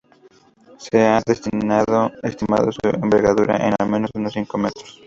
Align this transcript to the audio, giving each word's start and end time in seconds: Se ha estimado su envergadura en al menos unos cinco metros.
Se 0.79 0.97
ha 1.05 1.21
estimado 1.27 2.71
su 2.71 2.79
envergadura 2.89 3.57
en 3.67 3.75
al 3.79 3.87
menos 3.87 4.09
unos 4.15 4.33
cinco 4.33 4.57
metros. 4.57 4.99